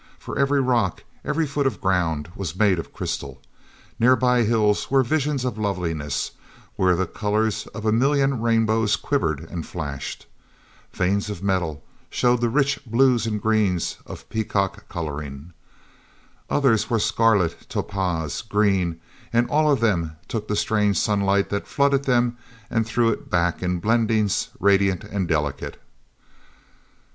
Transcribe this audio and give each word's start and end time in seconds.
For 0.17 0.35
every 0.35 0.59
rock, 0.59 1.03
every 1.23 1.45
foot 1.45 1.67
of 1.67 1.79
ground, 1.79 2.31
was 2.35 2.55
made 2.55 2.79
of 2.79 2.91
crystal. 2.91 3.39
Nearby 3.99 4.41
hills 4.45 4.89
were 4.89 5.03
visions 5.03 5.45
of 5.45 5.59
loveliness 5.59 6.31
where 6.75 6.95
the 6.95 7.05
colors 7.05 7.67
of 7.67 7.85
a 7.85 7.91
million 7.91 8.41
rainbows 8.41 8.95
quivered 8.95 9.41
and 9.41 9.63
flashed. 9.63 10.25
Veins 10.91 11.29
of 11.29 11.43
metal 11.43 11.83
showed 12.09 12.41
the 12.41 12.49
rich 12.49 12.79
blues 12.83 13.27
and 13.27 13.39
greens 13.39 13.97
of 14.07 14.27
peacock 14.29 14.89
coloring. 14.89 15.53
Others 16.49 16.89
were 16.89 16.97
scarlet, 16.97 17.69
topaz, 17.69 18.41
green, 18.41 18.99
and 19.31 19.47
all 19.51 19.71
of 19.71 19.81
them 19.81 20.15
took 20.27 20.47
the 20.47 20.55
strange 20.55 20.97
sunlight 20.97 21.49
that 21.51 21.67
flooded 21.67 22.05
them 22.05 22.37
and 22.71 22.87
threw 22.87 23.09
it 23.09 23.29
back 23.29 23.61
in 23.61 23.79
blendings 23.79 24.49
radiant 24.59 25.03
and 25.03 25.27
delicate. 25.27 25.79